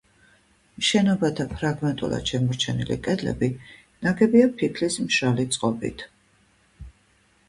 [0.85, 3.49] შენობათა ფრაგმენტულად შემორჩენილი კედლები
[4.07, 6.03] ნაგებია ფიქლის მშრალი წყობით.